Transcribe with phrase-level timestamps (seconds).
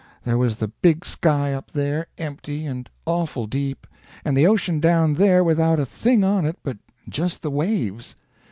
[0.23, 3.85] There was the big sky up there, empty and awful deep;
[4.25, 8.15] and the ocean down there without a thing on it but just the waves.